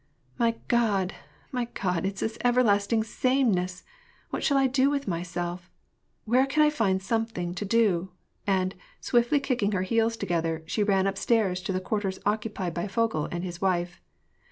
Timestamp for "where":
6.25-6.47